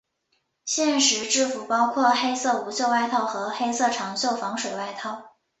[0.65, 5.29] 现时制服包括黑色无袖外套和黑色长袖防水外套。